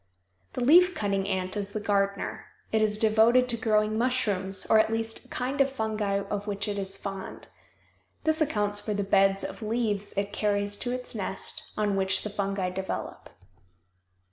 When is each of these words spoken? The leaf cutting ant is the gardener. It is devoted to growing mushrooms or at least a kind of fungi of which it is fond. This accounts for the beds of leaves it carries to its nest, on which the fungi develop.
The 0.53 0.61
leaf 0.65 0.95
cutting 0.95 1.27
ant 1.27 1.55
is 1.55 1.73
the 1.73 1.79
gardener. 1.79 2.45
It 2.71 2.81
is 2.81 2.97
devoted 2.97 3.47
to 3.49 3.55
growing 3.55 3.99
mushrooms 3.99 4.65
or 4.67 4.79
at 4.79 4.91
least 4.91 5.25
a 5.25 5.27
kind 5.27 5.61
of 5.61 5.71
fungi 5.71 6.21
of 6.23 6.47
which 6.47 6.67
it 6.67 6.79
is 6.79 6.97
fond. 6.97 7.49
This 8.23 8.41
accounts 8.41 8.79
for 8.79 8.95
the 8.95 9.03
beds 9.03 9.43
of 9.43 9.61
leaves 9.61 10.13
it 10.17 10.33
carries 10.33 10.79
to 10.79 10.91
its 10.91 11.13
nest, 11.13 11.71
on 11.77 11.95
which 11.95 12.23
the 12.23 12.31
fungi 12.31 12.71
develop. 12.71 13.29